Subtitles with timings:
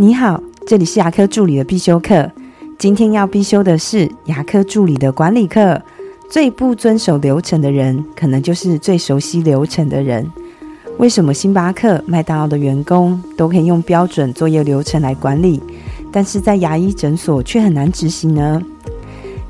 [0.00, 2.30] 你好，这里是牙科助理的必修课。
[2.78, 5.82] 今天要必修的是牙科助理的管理课。
[6.30, 10.24] 最不遵守流程的人，可能就是最熟悉流程的人。
[10.98, 15.60] 为什么星巴克、麦当劳的员工都可以用标准作业流程来管理，
[16.12, 18.62] 但是在牙医诊所却很难执行呢？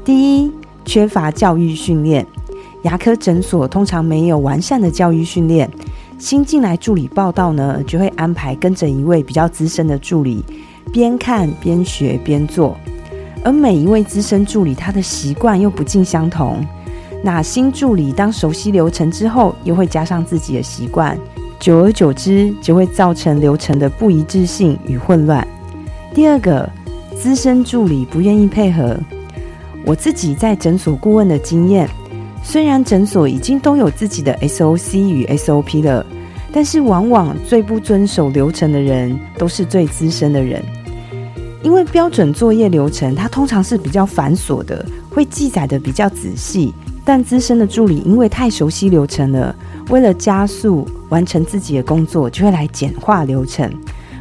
[0.02, 0.50] 第一，
[0.86, 2.26] 缺乏教育训练。
[2.84, 5.70] 牙科诊所通常没有完善的教育训练。
[6.18, 10.44] 新进来助理报道呢，就会安排跟着一位比较资深的助理，
[10.92, 12.76] 边看边学边做。
[13.44, 16.64] 而每一位资深助理，他的习惯又不尽相同。
[17.22, 21.16] 那新助理当熟悉流程之后，又会加上自己的习惯，
[21.60, 25.46] 久而久之，就会造成流程的不一致性与混乱。
[26.12, 26.68] 第二个，
[27.16, 28.98] 资深助理不愿意配合。
[29.86, 31.88] 我自己在诊所顾问的经验。
[32.40, 36.06] 虽然诊所已经都有自己的 SOC 与 SOP 了，
[36.58, 40.60] 但是往往最不遵守流程的人都是最资深的人。
[41.62, 46.74] 因为标准作业流程它通常是比较繁琐的，会记载的比较仔细。
[47.04, 49.54] 但资深的助理因为太熟悉流程了，
[49.88, 53.72] 为了加速完成自己的工作，就会来简化流程，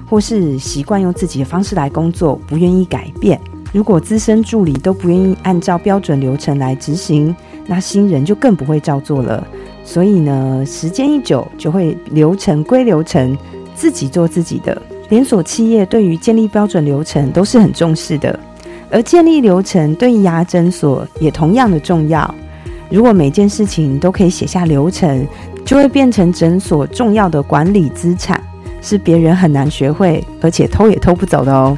[0.08, 3.42] 或是习惯用自己的方式来工作，不愿意改变。
[3.74, 7.36] 如果资深助理都不愿意按照标准流程来执行，
[7.66, 9.44] 那新人就更不会照做了。
[9.88, 13.38] 所以呢，时间一久，就会流程归流程，
[13.74, 14.80] 自己做自己的。
[15.08, 18.38] 连锁企业对于建立标准流程都是很重视的，
[18.92, 22.36] 而建立流程对牙诊所也同样的重要。
[22.90, 25.26] 如果每件事情都可以写下流程，
[25.64, 28.42] 就会变成诊所重要的管理资产，
[28.82, 31.78] 是别人很难学会，而且偷也偷不走的哦。